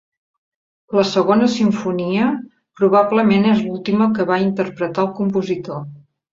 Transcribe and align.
La 0.99 1.03
Segona 1.09 1.49
Simfonia 1.57 2.31
probablement 2.81 3.47
és 3.53 3.63
l'última 3.69 4.11
que 4.19 4.29
va 4.33 4.43
interpretar 4.49 5.07
el 5.09 5.15
compositor. 5.23 5.89